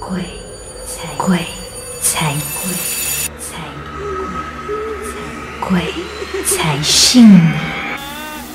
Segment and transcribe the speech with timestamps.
[0.00, 0.22] 鬼
[0.86, 1.38] 才鬼
[2.00, 2.72] 才鬼
[3.38, 3.58] 才
[5.60, 5.92] 鬼
[6.44, 7.50] 才信你。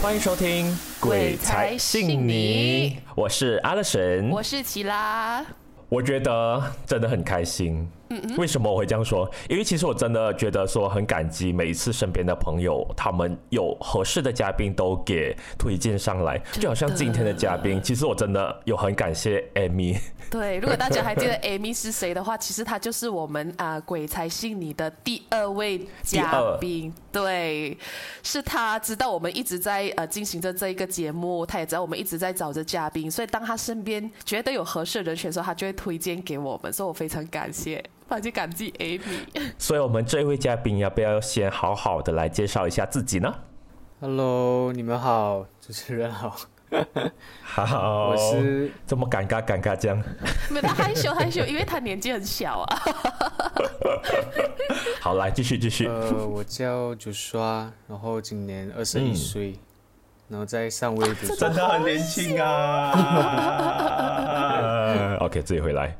[0.00, 0.66] 欢迎收听
[0.98, 5.44] 《鬼才信你》，我是阿乐神，我是奇拉。
[5.88, 7.86] 我觉得真的很开心。
[8.36, 9.28] 为什么我会这样说？
[9.48, 19.98] 因为其实我真的觉得说很感激每一次身边的朋友，他们有合适的嘉宾都给推荐上来，就好像今天的嘉宾，其实我真的有很感谢 Amy。
[20.28, 26.92] 对，如果大家还记得 Amy 是谁的话，其实她就是我们啊鬼才信你的第二位嘉宾。
[27.12, 27.78] 对，
[28.22, 37.82] 是他知道我们一直在呃进行着这一个节目，他也知道我们一直在找着嘉宾，所以当他身边觉得有合适的人选的时候，他就会推荐给我们，所以我非常感谢。
[38.08, 39.26] 反正感激 Amy，
[39.58, 43.34] 所以我们这位嘉宾要不要先好好的来介绍一下自己呢
[44.00, 46.36] ？Hello，你们好，主持人好，
[47.42, 50.00] 好，我是这么尴尬尴尬这样，
[50.50, 52.78] 没有他害羞害羞，因为他年纪很小啊。
[55.02, 55.88] 好，来继续继续。
[55.88, 59.58] 呃，我叫九刷，然后今年二十一岁，
[60.28, 62.92] 然后在上位读书，真的很年轻啊。
[65.26, 65.96] OK，自己回来。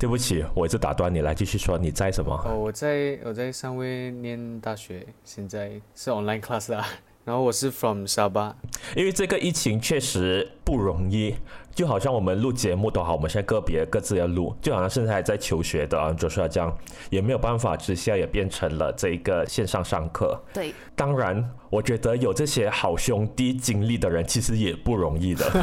[0.00, 2.34] 对不起，我一直打断你，来继续说你在什么？
[2.46, 6.88] 哦，我在我在上位念大学，现在是 online class 啦。
[7.22, 8.56] 然后我是 from 沙巴，
[8.96, 11.34] 因为这个疫情确实不容易。
[11.74, 16.76] 就好像我们录节目都好，我们现在个别各自要录，就好像现在还在求学的，就是要这样，
[17.10, 20.38] 也没有办法之下，也变成了这一个线上上课。
[20.52, 25.50] 对，当然，我觉得有这些好兄弟经历的人，其实也不容易的。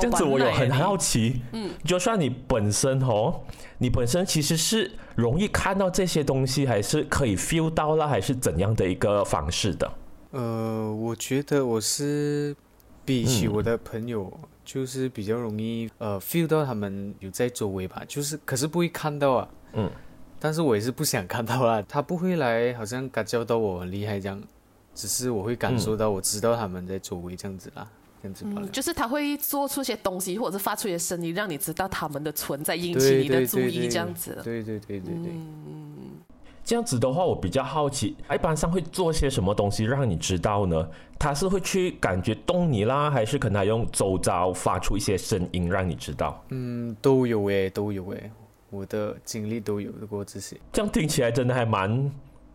[0.00, 3.42] 这样子我有很好奇，嗯，就算你本身哦，
[3.78, 9.88] 你本身其实是容易看到这些东西，还是可以 feel 到了，还是怎样的一个方式的？
[10.34, 12.54] 呃，我觉得我是。
[13.06, 14.32] 比起我的朋友，
[14.64, 19.48] 就是比较容易呃 feel 到他们有在周围吧，就是可是不会看到啊。
[19.74, 19.90] 嗯，
[20.40, 24.42] 但是我也是不想看到啦，他不会来，好像感觉到我很厉害这样，
[24.94, 27.86] 只是我会感受到，我知道他们在周围这样子啦，
[28.22, 28.62] 这样子吧。
[28.72, 34.40] 就是他会做出些东西，或者是发出一些声音，让你知道他们的存在，引起你的注意，这样子。
[34.42, 35.30] 对对对对对。
[35.30, 36.13] 嗯。
[36.64, 40.88] 这样子的话，我比较好奇，一般上会做些什么东西让你知道呢？
[41.18, 46.42] 他是会去感觉动你啦，还是可能用周遭发出一些声音让你知道？
[46.48, 48.30] 嗯，都有诶，都有诶，
[48.70, 50.56] 我的经历都有过这些。
[50.72, 52.10] 这样听起来真的还蛮。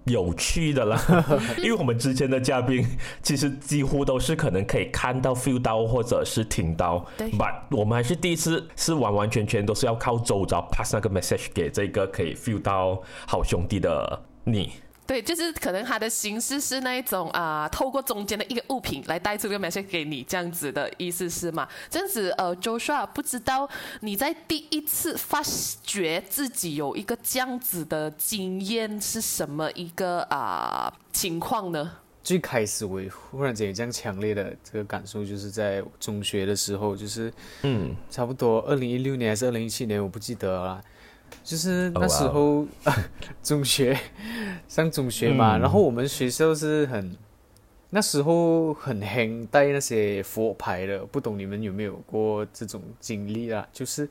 [0.05, 0.99] 有趣的啦，
[1.59, 2.85] 因为我们之前的嘉宾
[3.21, 14.71] 其实几乎都是可能可以看到、feel 到或者是听到，对，But 我们还是第一次是完完全全都是要靠周遭 pass 那个 message 给这个可以 feel 到好兄弟的你。
[15.09, 21.67] 对，就是可能它的形式是那一种啊，透过中间的一个物品来带出个 message 给你，这样子的意思是吗？
[21.89, 23.67] 这样子，呃，Joshua，不知道
[24.01, 25.41] 你在第一次发
[25.81, 31.91] 觉自己有一个这样子的经验是什么一个啊情况呢？
[32.21, 37.33] 最开始我忽然间有这样强烈的这个感受，就是在中学的时候，就是
[37.63, 40.79] 嗯，差不多二零一六年还是二零一七年，我不记得了。
[41.43, 42.65] 就是那时候，
[43.41, 43.97] 中学
[44.67, 47.15] 上中学嘛，然后我们学校是很
[47.89, 53.67] 那时候很黑带那些佛牌的，不懂你们有没有过这种经历啊？
[53.73, 54.07] 就是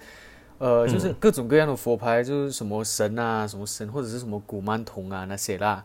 [0.58, 5.84] 呃，就是各种各样的佛牌，就是什么神啊，什么神或者是什么古曼童啊那些啦，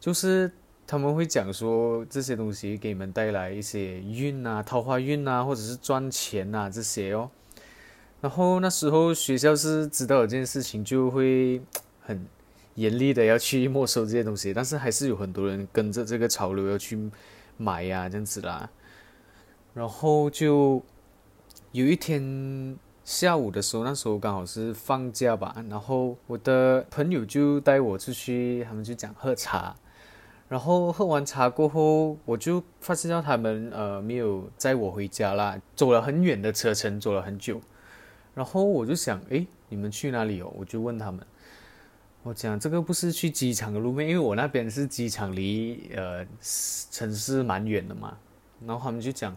[0.00, 0.50] 就是
[0.86, 7.28] 他们会讲说这些东西给你们带来一些运啊，桃花运啊，或者是赚钱啊这些哦。
[8.20, 11.60] 然后那时候学校是知道有这件事情，就会
[12.00, 12.26] 很
[12.74, 17.10] 严厉的要去没收这些东西，但是还是有很多人跟着这个潮流要去
[17.56, 18.68] 买呀，这样子啦。
[19.74, 20.82] 然后就
[21.72, 29.76] 有一天下午的时候，那时候刚好是放假吧，然后我的朋友就带我出去，他们就讲喝茶。
[30.48, 37.60] 然后喝完茶过后，我就发现到他们呃没有载我回家啦，走了很远的车程，走了很久。
[38.36, 40.52] 然后我就想，哎，你们去哪里哦？
[40.58, 41.24] 我就问他们，
[42.22, 46.22] 我讲这个不是去机场的路面，因为我那边是机场，离呃
[46.90, 48.14] 城市蛮远的嘛。
[48.66, 49.34] 然后他们就讲，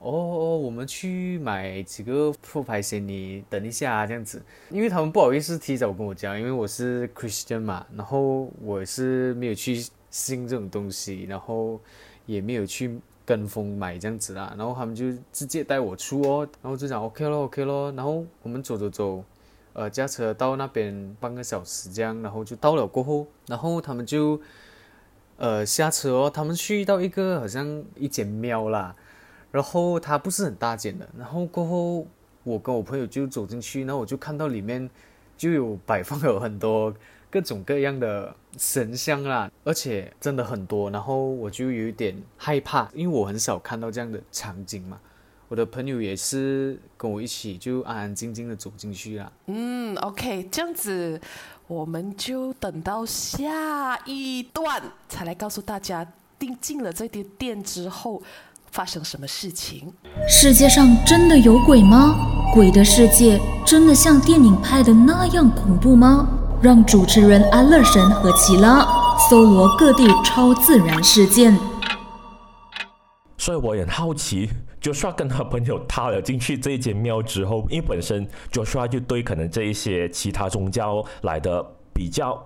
[0.00, 4.42] 哦，我们去买几个副牌鞋，你等一下啊，这样子。
[4.70, 11.80] 因为他们不好意思提早跟我讲，因为我是 Christian 嘛，然后我是没有去信这种东西，然后
[12.26, 12.98] 也没有去。
[13.32, 19.24] 跟风买这样子啦，然后他们就直接带我出哦，然后就讲 OK 咯 OK 咯，然后我们走走走，
[19.72, 24.38] 呃，驾车到那边半个小时这样，然后就到了过后，然后他们就
[25.38, 28.94] 呃下车哦，他们去到一个好像一间庙啦，
[29.50, 32.06] 然后它不是很大间的，然后过后
[32.44, 34.90] 我跟我朋友就走进去，然后我就看到里面
[35.38, 36.92] 就有摆放有很多
[37.32, 44.98] 各种各样的神像啦，而且真的很多，然后我就有一点害怕，因为我很少看到这样的场景嘛。
[45.48, 49.32] 我的朋友也是跟我一起就安安静静的走进去啦。
[49.46, 51.18] 嗯，OK，这样子
[51.66, 56.06] 我们就等到下一段才来告诉大家，
[56.38, 58.22] 进进了这间店之后
[58.70, 59.92] 发生什么事情。
[60.28, 62.14] 世界上真的有鬼吗？
[62.54, 66.41] 鬼的世界真的像电影拍的那样恐怖吗？
[66.62, 68.86] 让主持人安乐神和奇拉
[69.28, 71.58] 搜罗各地超自然事件。
[73.36, 74.48] 所以我很好奇。
[74.80, 82.40] Joshua 跟他朋友踏了进去这一间庙之后，因为本身 Joshua 就对可能这一些其他宗教来的比较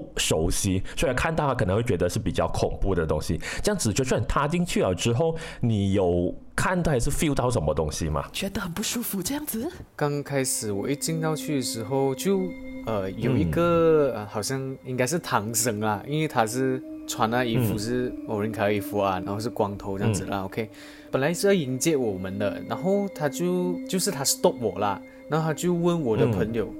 [0.00, 3.40] 不熟悉，所以看到他可能会觉得是比较恐怖的东西。
[3.62, 8.24] 这样子就算踏进去了之后，你有看到还是 feel 到什么东西吗？
[8.32, 9.68] 觉得很不舒服，这样子。
[9.96, 12.40] 刚开始我一进到去的时候，就
[12.86, 20.44] 呃有一个好像应该是唐僧啊，因为他是穿那衣服是某人卡衣服啊，然后是光头这样子啦。
[20.44, 20.70] OK。
[21.10, 24.98] 本来是要迎接我们的，然后他就就是他 stop 我啦，
[25.28, 26.72] 然后他就问我的朋友，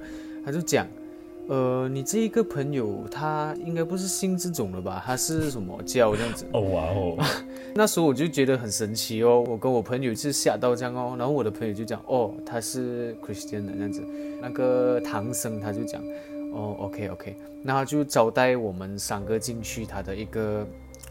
[0.42, 0.86] 他就讲，
[1.48, 5.02] 呃，你这一个朋友他应该不是信这种的吧？
[5.04, 6.46] 他是什么教这样子？
[6.54, 7.16] 哦哇哦，
[7.74, 14.02] 那时候我就觉得很神奇哦，我跟我朋友是吓到这样哦，然后我的朋友就讲，哦，他是 Christian 的这样子，
[14.40, 16.00] 那个唐僧他就讲，
[16.52, 20.66] 哦，OK OK，那他就招待我们三个进去他的一个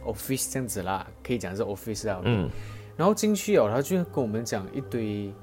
[0.05, 2.49] office 这样子啦，可以讲是 office 啦，嗯。
[2.97, 5.33] 然后进去哦，他就跟我们讲一堆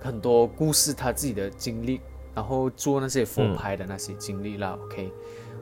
[0.00, 2.00] 很多故事，他自己的经历，
[2.38, 5.12] 然后做那些佛牌的那些经历啦，OK，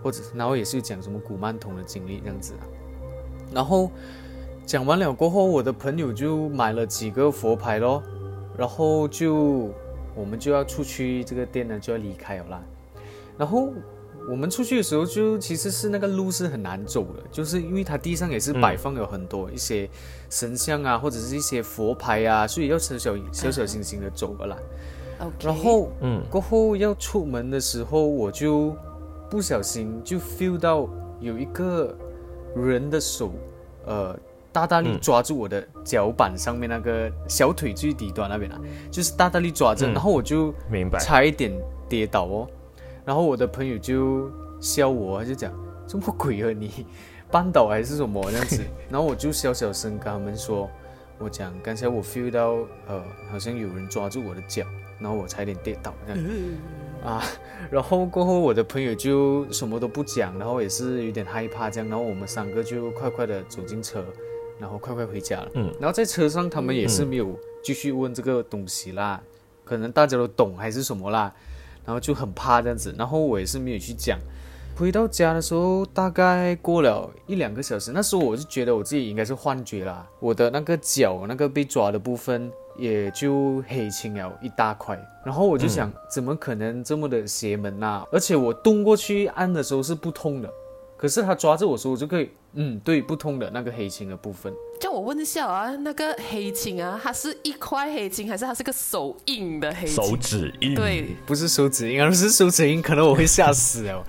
[0.02, 2.62] 或者然后也是讲什么古曼童的经历这样子啊。
[3.50, 3.90] 然后
[4.66, 8.02] 讲完了过后，我的朋友就买了几个佛牌咯，
[8.58, 9.72] 然后就
[10.14, 12.62] 我们就要出去这个店呢，就要离开了啦。
[13.38, 13.72] 然后。
[14.28, 19.88] 我们出去的时候，就其实是那个路是很难走的，就是因为它地上也是摆放有很多一些
[20.28, 24.58] 神像啊，或者是一些佛牌啊，所以要小小小小心心的走了啦。
[25.40, 28.76] 然后，嗯，过后要出门的时候，我就
[29.30, 30.88] 不小心就 feel 到
[31.20, 31.96] 有一个
[32.54, 33.30] 人的手，
[33.86, 34.18] 呃，
[34.52, 38.60] 大大力抓住我的脚板上面那个小腿最底端那边啊，
[38.90, 40.98] 就是大大力抓着，然后我就明白。
[40.98, 41.52] 差一点
[41.88, 42.46] 跌倒哦。
[43.04, 44.30] 然后我的朋友就
[44.60, 45.52] 笑我，他就讲
[45.86, 46.86] 什么鬼啊你，
[47.30, 48.22] 绊倒还是什么？
[48.30, 48.62] 这样子？
[48.90, 50.68] 然后我就小小声跟他们说，
[51.18, 54.64] 我讲刚才我 feel 到呃好像有人抓住我的脚，
[55.00, 56.24] 然后我差点跌倒这样
[57.04, 57.22] 啊。
[57.70, 61.88] 然后过后我的朋友就什么都不讲，然后也是有点害怕这样。
[61.88, 64.04] 然后我们三个就快快的走进车，
[64.58, 65.50] 然后快快回家了。
[65.54, 65.72] 嗯。
[65.80, 69.20] 然后在车上他们也是没有继续问这个东西啦，
[69.64, 71.32] 可能大家都懂还是什么啦。
[71.84, 74.18] 然后就很怕这样子，然后我也是没有去讲。
[74.78, 85.02] 回到家的时候，大概过了一两个小时，那时候我就觉得我自己应该是幻觉啦，我的那个脚那个被抓的部分也就黑青了一大块。
[85.24, 88.04] 然后我就想，怎么可能这么的邪门呐？
[88.12, 90.52] 而且我动过去按的时候是不痛的。
[90.96, 94.52] 可是他抓着我说，我就可以，嗯，对，不通的那个黑青的部分。
[94.80, 99.86] 叫我问一下啊，那个黑青啊，它是一块黑青，还是它是个手印的黑？
[99.86, 100.74] 手指印？
[100.74, 104.02] 对，不是手指印，而是手指印，可能我会吓死哦。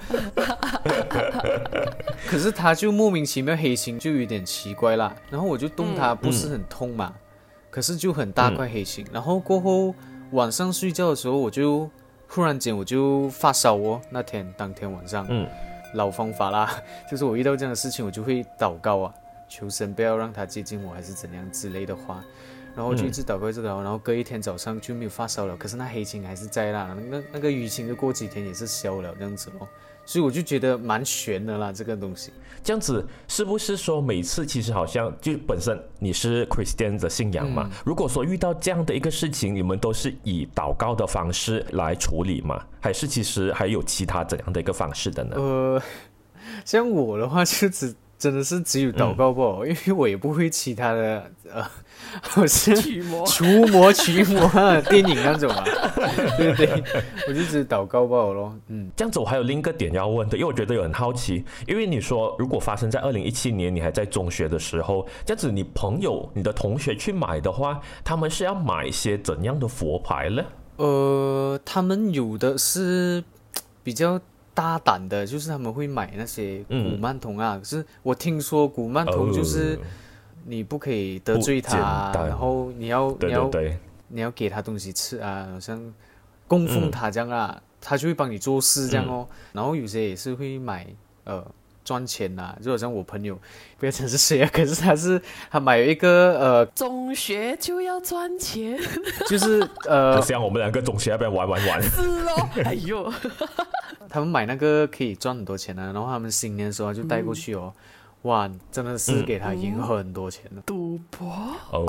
[2.26, 5.14] 可是他就莫名其妙黑青，就有点奇怪啦。
[5.30, 7.14] 然后我就动它，不是很痛嘛，
[7.70, 9.06] 可是就很大块黑青。
[9.12, 9.94] 然后过后
[10.32, 11.90] 晚上睡觉的时候，我就
[12.28, 15.46] 忽然间我就发烧哦，那天当天晚上，嗯。
[15.94, 19.14] 老方法啦， 就是我遇到这样的事情，我就会祷告啊，
[19.48, 22.24] 求神不要让他接近我，还是怎样之类的话，
[22.76, 29.68] 然后就一直祷告，一直祷告，然后隔一天早上就没有发烧了，可是那黑青还是在那，那那个淤青就过几天也是消了这样子咯。
[30.08, 32.32] 所以我就觉得蛮悬的啦，这个东西。
[32.64, 37.70] 这样子是不是说每次其实好像就本身你是 Christian 的信仰嘛？
[37.86, 42.66] 如果说遇到这样的一个事情，你们都是以祷告的方式来处理吗？
[42.80, 45.36] 还是其实还有其他怎样的一个方式的呢？
[45.36, 45.82] 呃，
[46.64, 47.94] 像我的话就只。
[48.20, 51.64] 真的是只有祷告不好， 因为我也不会其他的，呃，
[52.36, 52.76] 我是
[53.28, 54.50] 除魔驱魔
[54.90, 55.64] 电影那种啊，
[56.36, 56.84] 对不对，
[57.28, 58.56] 我就只祷告不好咯。
[58.70, 70.44] 嗯，这样子我还有另一个点要问的，因为我觉得有很好奇，因为你说如果发生在二零一七年，你还在中学的时候，这样子你朋友、你的同学去买的话，他们是要买一些怎样的佛牌呢？
[70.78, 73.24] 呃，他们有的是
[73.84, 74.20] 比较。
[74.58, 77.60] 大胆的，就是他们会买那些古曼童啊。
[77.60, 79.78] 可是我听说古曼童就是
[80.48, 83.52] 你不可以得罪他，然后你要你要
[84.08, 85.94] 你要给他东西吃啊，好像
[86.48, 89.28] 供奉他这样啊，他就会帮你做事这样哦。
[89.54, 90.88] 然后有些也是会买
[91.26, 91.46] 呃。
[91.88, 93.40] 赚钱呐，就好像我朋友，
[93.80, 98.78] 不要讲是谁啊， 可是他是他买了一个呃，中学就要赚钱，
[99.30, 103.10] 就是 呃，像我们两个中学那边玩玩玩，是哦， 哎呦，
[104.10, 107.74] 他们买那个可以赚很多钱啊，然后他们新年的时候就带过去哦。
[108.24, 110.62] 哇，真的是给他赢很多钱了。
[110.66, 111.28] 赌博。
[111.72, 111.86] 哦，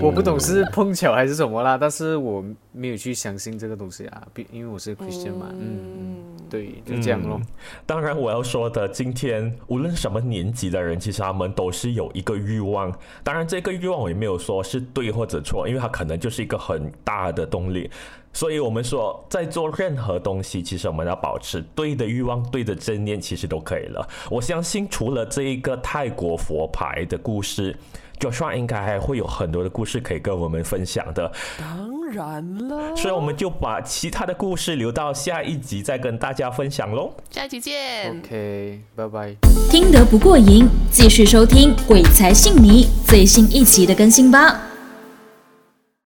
[0.00, 4.22] 我不懂是碰巧还是什么啦，但是我没有去相信这个东西啊，
[4.52, 7.40] 因为我是 Christian 嘛，嗯嗯，对，就这样咯。
[7.84, 12.92] 当然，我要说的，今天无论什么年纪的人，其实他们都是有一个欲望。
[13.22, 17.90] 当然，这个欲望我也没有说是对或者错，因为它可能就是一个很大的动力。
[18.32, 24.08] 所以，我们说，在做任何东西，其实我们要保持对的欲望、对的正念，其实都可以了。
[24.28, 27.76] 我相信，除了这一个泰国佛牌的故事
[28.18, 31.30] ，Joshua 应该还会有很多的故事可以跟我们分享的。
[31.58, 37.12] 当然了，所以我们就把其他的故事留到下一集再跟大家分享喽。
[37.30, 38.10] 下一集见。
[38.10, 39.34] OK，拜拜。
[39.70, 44.73] 听得不过瘾，继续收听《鬼才信你》最新一期的更新吧。